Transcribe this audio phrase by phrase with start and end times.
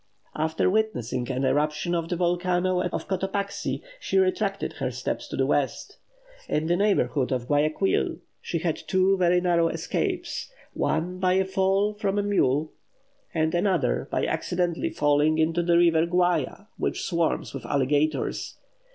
[0.35, 5.45] After witnessing an eruption of the volcano of Cotopaxi, she retraced her steps to the
[5.45, 5.99] West.
[6.49, 11.93] In the neighbourhood of Guayaquil she had two very narrow escapes one by a fall
[11.93, 12.73] from her mule,
[13.31, 18.57] and another by accidentally falling into the river Guaya, which swarms with alligators.